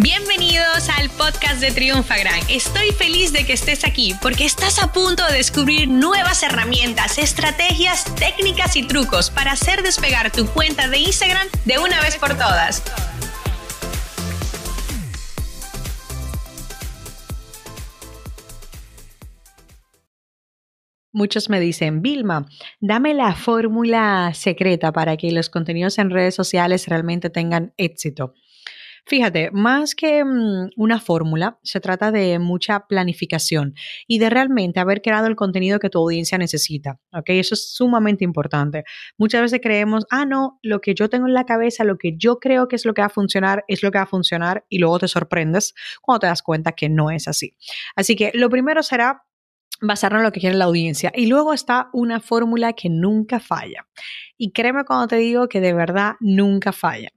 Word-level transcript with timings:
Bienvenidos 0.00 0.88
al 0.96 1.10
podcast 1.10 1.60
de 1.60 1.72
Triunfagran. 1.72 2.38
Estoy 2.48 2.92
feliz 2.92 3.32
de 3.32 3.44
que 3.44 3.54
estés 3.54 3.84
aquí 3.84 4.14
porque 4.22 4.44
estás 4.44 4.80
a 4.80 4.92
punto 4.92 5.26
de 5.26 5.38
descubrir 5.38 5.88
nuevas 5.88 6.44
herramientas, 6.44 7.18
estrategias, 7.18 8.04
técnicas 8.14 8.76
y 8.76 8.86
trucos 8.86 9.28
para 9.28 9.50
hacer 9.50 9.82
despegar 9.82 10.30
tu 10.30 10.46
cuenta 10.46 10.86
de 10.86 10.98
Instagram 10.98 11.48
de 11.64 11.80
una 11.80 12.00
vez 12.00 12.16
por 12.16 12.28
todas. 12.34 12.84
Muchos 21.10 21.50
me 21.50 21.58
dicen, 21.58 22.02
Vilma, 22.02 22.46
dame 22.78 23.14
la 23.14 23.34
fórmula 23.34 24.30
secreta 24.32 24.92
para 24.92 25.16
que 25.16 25.32
los 25.32 25.50
contenidos 25.50 25.98
en 25.98 26.10
redes 26.10 26.36
sociales 26.36 26.86
realmente 26.86 27.30
tengan 27.30 27.74
éxito. 27.76 28.34
Fíjate, 29.08 29.50
más 29.52 29.94
que 29.94 30.22
mm, 30.22 30.72
una 30.76 31.00
fórmula, 31.00 31.58
se 31.62 31.80
trata 31.80 32.12
de 32.12 32.38
mucha 32.38 32.80
planificación 32.80 33.74
y 34.06 34.18
de 34.18 34.28
realmente 34.28 34.80
haber 34.80 35.00
creado 35.00 35.28
el 35.28 35.34
contenido 35.34 35.78
que 35.78 35.88
tu 35.88 35.98
audiencia 35.98 36.36
necesita. 36.36 37.00
¿ok? 37.14 37.24
Eso 37.28 37.54
es 37.54 37.72
sumamente 37.72 38.22
importante. 38.22 38.84
Muchas 39.16 39.40
veces 39.40 39.60
creemos, 39.62 40.04
ah, 40.10 40.26
no, 40.26 40.58
lo 40.62 40.82
que 40.82 40.94
yo 40.94 41.08
tengo 41.08 41.26
en 41.26 41.32
la 41.32 41.46
cabeza, 41.46 41.84
lo 41.84 41.96
que 41.96 42.18
yo 42.18 42.38
creo 42.38 42.68
que 42.68 42.76
es 42.76 42.84
lo 42.84 42.92
que 42.92 43.00
va 43.00 43.06
a 43.06 43.08
funcionar, 43.08 43.64
es 43.66 43.82
lo 43.82 43.90
que 43.90 43.96
va 43.96 44.04
a 44.04 44.06
funcionar 44.06 44.66
y 44.68 44.78
luego 44.78 44.98
te 44.98 45.08
sorprendes 45.08 45.74
cuando 46.02 46.20
te 46.20 46.26
das 46.26 46.42
cuenta 46.42 46.72
que 46.72 46.90
no 46.90 47.10
es 47.10 47.28
así. 47.28 47.56
Así 47.96 48.14
que 48.14 48.30
lo 48.34 48.50
primero 48.50 48.82
será 48.82 49.22
basarnos 49.80 50.20
en 50.20 50.24
lo 50.24 50.32
que 50.32 50.40
quiere 50.40 50.56
la 50.56 50.66
audiencia. 50.66 51.12
Y 51.14 51.28
luego 51.28 51.54
está 51.54 51.88
una 51.94 52.20
fórmula 52.20 52.74
que 52.74 52.90
nunca 52.90 53.40
falla. 53.40 53.88
Y 54.36 54.52
créeme 54.52 54.84
cuando 54.84 55.06
te 55.08 55.16
digo 55.16 55.48
que 55.48 55.62
de 55.62 55.72
verdad 55.72 56.16
nunca 56.20 56.72
falla. 56.72 57.08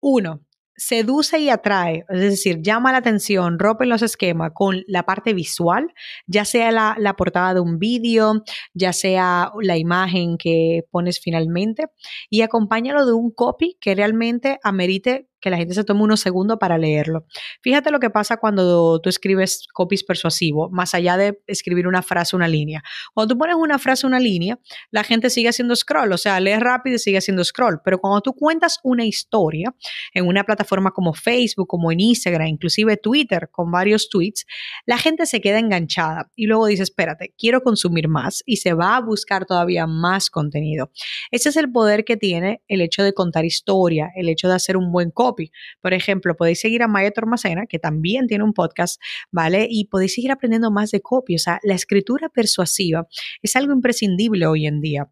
Uno, 0.00 0.40
seduce 0.76 1.38
y 1.38 1.50
atrae, 1.50 2.04
es 2.08 2.20
decir, 2.20 2.60
llama 2.62 2.92
la 2.92 2.98
atención, 2.98 3.58
rompe 3.58 3.86
los 3.86 4.02
esquemas 4.02 4.52
con 4.54 4.82
la 4.86 5.04
parte 5.04 5.34
visual, 5.34 5.92
ya 6.26 6.44
sea 6.44 6.70
la, 6.72 6.96
la 6.98 7.14
portada 7.14 7.54
de 7.54 7.60
un 7.60 7.78
vídeo, 7.78 8.42
ya 8.72 8.92
sea 8.92 9.52
la 9.60 9.76
imagen 9.76 10.36
que 10.38 10.82
pones 10.90 11.20
finalmente, 11.20 11.86
y 12.30 12.42
acompáñalo 12.42 13.06
de 13.06 13.12
un 13.12 13.30
copy 13.30 13.76
que 13.80 13.94
realmente 13.94 14.58
amerite 14.62 15.28
que 15.44 15.50
la 15.50 15.58
gente 15.58 15.74
se 15.74 15.84
tome 15.84 16.02
unos 16.02 16.20
segundos 16.20 16.56
para 16.58 16.78
leerlo. 16.78 17.26
Fíjate 17.60 17.90
lo 17.90 18.00
que 18.00 18.08
pasa 18.08 18.38
cuando 18.38 18.98
tú 19.00 19.10
escribes 19.10 19.66
copies 19.74 20.02
persuasivo, 20.02 20.70
más 20.70 20.94
allá 20.94 21.18
de 21.18 21.38
escribir 21.46 21.86
una 21.86 22.00
frase, 22.00 22.34
una 22.34 22.48
línea. 22.48 22.82
Cuando 23.12 23.34
tú 23.34 23.38
pones 23.38 23.54
una 23.54 23.78
frase, 23.78 24.06
una 24.06 24.18
línea, 24.18 24.58
la 24.90 25.04
gente 25.04 25.28
sigue 25.28 25.50
haciendo 25.50 25.76
scroll, 25.76 26.10
o 26.10 26.16
sea, 26.16 26.40
lee 26.40 26.56
rápido 26.56 26.96
y 26.96 26.98
sigue 26.98 27.18
haciendo 27.18 27.44
scroll. 27.44 27.82
Pero 27.84 27.98
cuando 27.98 28.22
tú 28.22 28.32
cuentas 28.32 28.78
una 28.82 29.04
historia 29.04 29.74
en 30.14 30.26
una 30.26 30.44
plataforma 30.44 30.92
como 30.92 31.12
Facebook, 31.12 31.68
como 31.68 31.92
en 31.92 32.00
Instagram, 32.00 32.46
inclusive 32.46 32.96
Twitter, 32.96 33.50
con 33.52 33.70
varios 33.70 34.08
tweets, 34.08 34.46
la 34.86 34.96
gente 34.96 35.26
se 35.26 35.42
queda 35.42 35.58
enganchada 35.58 36.30
y 36.34 36.46
luego 36.46 36.64
dice, 36.64 36.84
espérate, 36.84 37.34
quiero 37.36 37.62
consumir 37.62 38.08
más 38.08 38.42
y 38.46 38.56
se 38.56 38.72
va 38.72 38.96
a 38.96 39.00
buscar 39.02 39.44
todavía 39.44 39.86
más 39.86 40.30
contenido. 40.30 40.90
Ese 41.30 41.50
es 41.50 41.56
el 41.56 41.70
poder 41.70 42.06
que 42.06 42.16
tiene 42.16 42.62
el 42.66 42.80
hecho 42.80 43.02
de 43.02 43.12
contar 43.12 43.44
historia, 43.44 44.10
el 44.16 44.30
hecho 44.30 44.48
de 44.48 44.54
hacer 44.54 44.78
un 44.78 44.90
buen 44.90 45.10
copy 45.10 45.33
por 45.80 45.94
ejemplo, 45.94 46.34
podéis 46.36 46.60
seguir 46.60 46.82
a 46.82 46.88
Maya 46.88 47.10
Tormacena, 47.10 47.66
que 47.66 47.78
también 47.78 48.26
tiene 48.26 48.44
un 48.44 48.52
podcast, 48.52 49.00
¿vale? 49.30 49.66
Y 49.68 49.86
podéis 49.86 50.14
seguir 50.14 50.32
aprendiendo 50.32 50.70
más 50.70 50.90
de 50.90 51.00
copy. 51.00 51.36
O 51.36 51.38
sea, 51.38 51.60
la 51.62 51.74
escritura 51.74 52.28
persuasiva 52.28 53.06
es 53.42 53.56
algo 53.56 53.72
imprescindible 53.72 54.46
hoy 54.46 54.66
en 54.66 54.80
día 54.80 55.08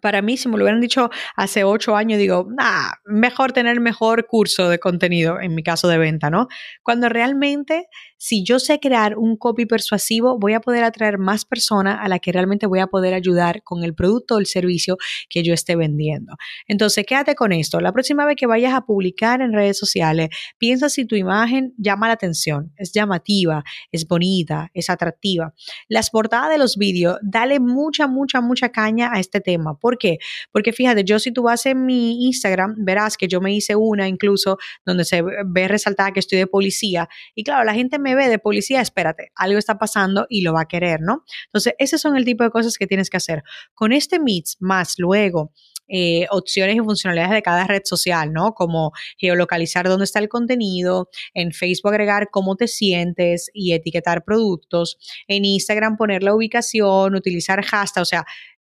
para 0.00 0.22
mí, 0.22 0.36
si 0.36 0.48
me 0.48 0.56
lo 0.56 0.64
hubieran 0.64 0.80
dicho 0.80 1.10
hace 1.36 1.64
ocho 1.64 1.96
años, 1.96 2.18
digo, 2.18 2.46
nah, 2.50 2.92
mejor 3.04 3.52
tener 3.52 3.80
mejor 3.80 4.26
curso 4.26 4.68
de 4.68 4.78
contenido, 4.78 5.40
en 5.40 5.54
mi 5.54 5.62
caso 5.62 5.88
de 5.88 5.98
venta, 5.98 6.30
¿no? 6.30 6.48
Cuando 6.82 7.08
realmente, 7.08 7.86
si 8.18 8.44
yo 8.44 8.58
sé 8.58 8.80
crear 8.80 9.16
un 9.16 9.36
copy 9.36 9.66
persuasivo, 9.66 10.38
voy 10.38 10.52
a 10.52 10.60
poder 10.60 10.84
atraer 10.84 11.18
más 11.18 11.44
personas 11.44 11.98
a 12.02 12.08
la 12.08 12.18
que 12.18 12.32
realmente 12.32 12.66
voy 12.66 12.80
a 12.80 12.86
poder 12.86 13.14
ayudar 13.14 13.62
con 13.62 13.84
el 13.84 13.94
producto 13.94 14.36
o 14.36 14.38
el 14.38 14.46
servicio 14.46 14.96
que 15.30 15.42
yo 15.42 15.54
esté 15.54 15.76
vendiendo. 15.76 16.34
Entonces, 16.66 17.06
quédate 17.06 17.34
con 17.34 17.52
esto. 17.52 17.80
La 17.80 17.92
próxima 17.92 18.26
vez 18.26 18.36
que 18.36 18.46
vayas 18.46 18.74
a 18.74 18.82
publicar 18.82 19.40
en 19.40 19.52
redes 19.52 19.78
sociales, 19.78 20.28
piensa 20.58 20.88
si 20.88 21.06
tu 21.06 21.14
imagen 21.14 21.72
llama 21.78 22.08
la 22.08 22.14
atención, 22.14 22.72
es 22.76 22.92
llamativa, 22.92 23.64
es 23.92 24.06
bonita, 24.06 24.70
es 24.74 24.90
atractiva. 24.90 25.54
Las 25.88 26.10
portadas 26.10 26.50
de 26.50 26.58
los 26.58 26.76
vídeos, 26.76 27.18
dale 27.22 27.60
mucha, 27.60 28.06
mucha, 28.06 28.40
mucha 28.40 28.70
caña 28.70 29.10
a 29.12 29.20
este 29.20 29.40
tema 29.40 29.78
¿Por 29.80 29.98
qué? 29.98 30.18
Porque 30.52 30.72
fíjate, 30.72 31.04
yo 31.04 31.18
si 31.18 31.32
tú 31.32 31.42
vas 31.42 31.66
en 31.66 31.84
mi 31.86 32.26
Instagram, 32.26 32.74
verás 32.78 33.16
que 33.16 33.28
yo 33.28 33.40
me 33.40 33.54
hice 33.54 33.76
una 33.76 34.08
incluso 34.08 34.58
donde 34.84 35.04
se 35.04 35.22
ve 35.22 35.68
resaltada 35.68 36.12
que 36.12 36.20
estoy 36.20 36.38
de 36.38 36.46
policía. 36.46 37.08
Y 37.34 37.44
claro, 37.44 37.64
la 37.64 37.74
gente 37.74 37.98
me 37.98 38.07
de 38.16 38.38
policía, 38.38 38.80
espérate, 38.80 39.30
algo 39.34 39.58
está 39.58 39.78
pasando 39.78 40.26
y 40.28 40.42
lo 40.42 40.52
va 40.52 40.62
a 40.62 40.68
querer, 40.68 41.00
¿no? 41.00 41.24
Entonces, 41.46 41.74
esos 41.78 42.00
son 42.00 42.16
el 42.16 42.24
tipo 42.24 42.44
de 42.44 42.50
cosas 42.50 42.76
que 42.76 42.86
tienes 42.86 43.10
que 43.10 43.16
hacer. 43.16 43.42
Con 43.74 43.92
este 43.92 44.18
Meets 44.18 44.56
más 44.60 44.94
luego 44.98 45.52
eh, 45.88 46.26
opciones 46.30 46.76
y 46.76 46.80
funcionalidades 46.80 47.32
de 47.32 47.42
cada 47.42 47.66
red 47.66 47.82
social, 47.84 48.32
¿no? 48.32 48.52
Como 48.52 48.92
geolocalizar 49.16 49.88
dónde 49.88 50.04
está 50.04 50.18
el 50.18 50.28
contenido, 50.28 51.08
en 51.32 51.52
Facebook 51.52 51.92
agregar 51.92 52.28
cómo 52.30 52.56
te 52.56 52.68
sientes 52.68 53.50
y 53.54 53.72
etiquetar 53.72 54.24
productos, 54.24 54.98
en 55.26 55.44
Instagram 55.44 55.96
poner 55.96 56.22
la 56.22 56.34
ubicación, 56.34 57.14
utilizar 57.14 57.64
hashtag, 57.64 58.02
o 58.02 58.04
sea, 58.04 58.26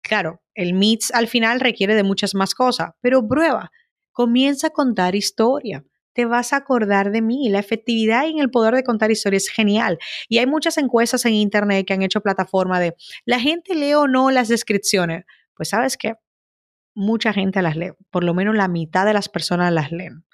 Claro, 0.07 0.41
el 0.55 0.73
MITS 0.73 1.11
al 1.11 1.27
final 1.27 1.59
requiere 1.59 1.93
de 1.93 2.03
muchas 2.03 2.33
más 2.33 2.55
cosas, 2.55 2.91
pero 3.01 3.27
prueba, 3.27 3.71
comienza 4.13 4.67
a 4.67 4.69
contar 4.69 5.15
historia. 5.15 5.83
Te 6.17 6.25
vas 6.25 6.51
a 6.51 6.55
acordar 6.55 7.11
de 7.11 7.22
mí. 7.22 7.47
La 7.47 7.59
efectividad 7.59 8.25
y 8.25 8.39
el 8.39 8.50
poder 8.50 8.73
de 8.73 8.83
contar 8.83 9.11
historia 9.11 9.38
es 9.38 9.50
genial. 9.50 10.00
Y 10.28 10.39
hay 10.39 10.47
muchas 10.47 10.79
encuestas 10.79 11.23
en 11.25 11.33
Internet 11.33 11.85
que 11.85 11.94
han 11.94 12.01
hecho 12.01 12.22
plataforma 12.22 12.79
de 12.79 12.95
la 13.23 13.39
gente 13.39 13.75
lee 13.75 13.94
o 13.94 14.07
no 14.07 14.31
las 14.31 14.47
descripciones. 14.47 15.25
Pues 15.53 15.69
sabes 15.69 15.95
qué, 15.95 16.16
mucha 16.95 17.33
gente 17.33 17.61
las 17.61 17.75
lee. 17.75 17.91
Por 18.09 18.23
lo 18.23 18.33
menos 18.33 18.56
la 18.56 18.67
mitad 18.67 19.06
de 19.06 19.13
las 19.13 19.29
personas 19.29 19.72
las 19.72 19.91
leen. 19.91 20.25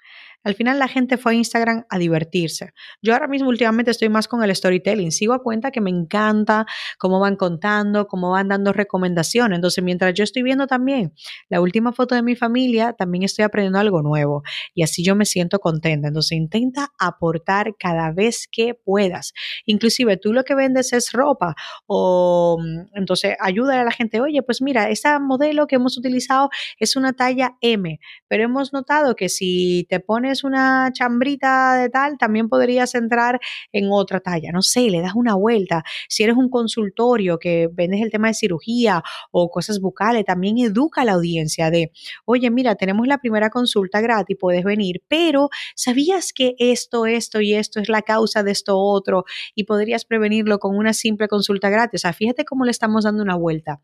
Al 0.44 0.54
final 0.54 0.78
la 0.78 0.88
gente 0.88 1.16
fue 1.16 1.32
a 1.32 1.34
Instagram 1.34 1.84
a 1.88 1.98
divertirse. 1.98 2.72
Yo 3.02 3.14
ahora 3.14 3.26
mismo 3.26 3.48
últimamente 3.48 3.90
estoy 3.90 4.10
más 4.10 4.28
con 4.28 4.44
el 4.44 4.54
storytelling. 4.54 5.10
Sigo 5.10 5.32
a 5.32 5.42
cuenta 5.42 5.70
que 5.70 5.80
me 5.80 5.90
encanta 5.90 6.66
cómo 6.98 7.18
van 7.18 7.36
contando, 7.36 8.06
cómo 8.06 8.30
van 8.30 8.48
dando 8.48 8.72
recomendaciones. 8.72 9.56
Entonces, 9.56 9.82
mientras 9.82 10.14
yo 10.14 10.22
estoy 10.22 10.42
viendo 10.42 10.66
también 10.66 11.14
la 11.48 11.60
última 11.60 11.92
foto 11.92 12.14
de 12.14 12.22
mi 12.22 12.36
familia, 12.36 12.92
también 12.92 13.24
estoy 13.24 13.44
aprendiendo 13.44 13.78
algo 13.78 14.02
nuevo 14.02 14.42
y 14.74 14.82
así 14.82 15.02
yo 15.02 15.16
me 15.16 15.24
siento 15.24 15.58
contenta. 15.58 16.08
Entonces, 16.08 16.32
intenta 16.32 16.92
aportar 16.98 17.74
cada 17.78 18.12
vez 18.12 18.46
que 18.50 18.74
puedas. 18.74 19.32
Inclusive 19.64 20.16
tú 20.18 20.32
lo 20.32 20.44
que 20.44 20.54
vendes 20.54 20.92
es 20.92 21.12
ropa 21.12 21.54
o 21.86 22.58
mm, 22.60 22.96
entonces 22.98 23.36
ayuda 23.40 23.80
a 23.80 23.84
la 23.84 23.92
gente, 23.92 24.20
oye, 24.20 24.42
pues 24.42 24.60
mira, 24.60 24.90
esta 24.90 25.18
modelo 25.18 25.66
que 25.66 25.76
hemos 25.76 25.96
utilizado 25.96 26.50
es 26.78 26.96
una 26.96 27.12
talla 27.12 27.56
M, 27.60 27.98
pero 28.28 28.44
hemos 28.44 28.72
notado 28.72 29.16
que 29.16 29.28
si 29.28 29.86
te 29.88 30.00
pones 30.00 30.33
una 30.42 30.90
chambrita 30.92 31.76
de 31.76 31.90
tal, 31.90 32.18
también 32.18 32.48
podrías 32.48 32.94
entrar 32.94 33.38
en 33.72 33.88
otra 33.92 34.20
talla. 34.20 34.50
No 34.52 34.62
sé, 34.62 34.90
le 34.90 35.00
das 35.00 35.14
una 35.14 35.34
vuelta. 35.34 35.84
Si 36.08 36.24
eres 36.24 36.36
un 36.36 36.48
consultorio 36.48 37.38
que 37.38 37.68
vendes 37.72 38.00
el 38.02 38.10
tema 38.10 38.28
de 38.28 38.34
cirugía 38.34 39.02
o 39.30 39.50
cosas 39.50 39.80
bucales, 39.80 40.24
también 40.24 40.58
educa 40.58 41.02
a 41.02 41.04
la 41.04 41.12
audiencia 41.12 41.70
de, 41.70 41.92
oye, 42.24 42.50
mira, 42.50 42.74
tenemos 42.74 43.06
la 43.06 43.18
primera 43.18 43.50
consulta 43.50 44.00
gratis, 44.00 44.36
puedes 44.40 44.64
venir, 44.64 45.02
pero 45.06 45.50
¿sabías 45.76 46.32
que 46.32 46.54
esto, 46.58 47.06
esto 47.06 47.40
y 47.40 47.54
esto 47.54 47.80
es 47.80 47.88
la 47.88 48.02
causa 48.02 48.42
de 48.42 48.50
esto 48.50 48.78
otro 48.78 49.24
y 49.54 49.64
podrías 49.64 50.04
prevenirlo 50.04 50.58
con 50.58 50.76
una 50.76 50.92
simple 50.94 51.28
consulta 51.28 51.68
gratis? 51.68 52.00
O 52.00 52.02
sea, 52.02 52.12
fíjate 52.12 52.44
cómo 52.44 52.64
le 52.64 52.70
estamos 52.70 53.04
dando 53.04 53.22
una 53.22 53.36
vuelta. 53.36 53.80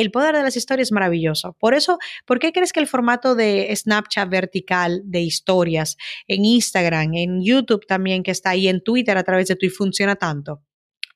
El 0.00 0.10
poder 0.10 0.34
de 0.34 0.42
las 0.42 0.56
historias 0.56 0.88
es 0.88 0.92
maravilloso. 0.92 1.58
Por 1.60 1.74
eso, 1.74 1.98
¿por 2.24 2.38
qué 2.38 2.52
crees 2.52 2.72
que 2.72 2.80
el 2.80 2.86
formato 2.86 3.34
de 3.34 3.70
Snapchat 3.76 4.30
vertical 4.30 5.02
de 5.04 5.20
historias 5.20 5.98
en 6.26 6.46
Instagram, 6.46 7.12
en 7.12 7.44
YouTube 7.44 7.84
también 7.86 8.22
que 8.22 8.30
está 8.30 8.48
ahí, 8.48 8.68
en 8.68 8.82
Twitter 8.82 9.18
a 9.18 9.24
través 9.24 9.48
de 9.48 9.56
Twitter 9.56 9.76
funciona 9.76 10.16
tanto? 10.16 10.62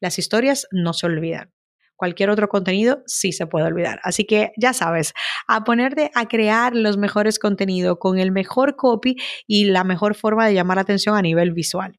Las 0.00 0.18
historias 0.18 0.66
no 0.70 0.92
se 0.92 1.06
olvidan. 1.06 1.50
Cualquier 1.96 2.28
otro 2.28 2.50
contenido 2.50 3.02
sí 3.06 3.32
se 3.32 3.46
puede 3.46 3.64
olvidar. 3.64 4.00
Así 4.02 4.26
que 4.26 4.52
ya 4.58 4.74
sabes, 4.74 5.14
a 5.48 5.64
ponerte 5.64 6.10
a 6.14 6.28
crear 6.28 6.76
los 6.76 6.98
mejores 6.98 7.38
contenidos 7.38 7.96
con 7.98 8.18
el 8.18 8.32
mejor 8.32 8.76
copy 8.76 9.16
y 9.46 9.64
la 9.64 9.84
mejor 9.84 10.14
forma 10.14 10.46
de 10.46 10.52
llamar 10.52 10.76
la 10.76 10.82
atención 10.82 11.16
a 11.16 11.22
nivel 11.22 11.54
visual. 11.54 11.98